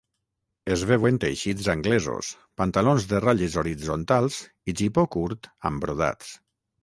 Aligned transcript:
Es 0.75 0.83
veuen 0.91 1.19
teixits 1.23 1.67
anglesos, 1.73 2.29
pantalons 2.61 3.05
de 3.13 3.19
ratlles 3.25 3.57
horitzontals 3.63 4.39
i 4.73 4.77
gipó 4.81 5.07
curt 5.17 5.51
amb 5.71 5.85
brodats. 5.85 6.33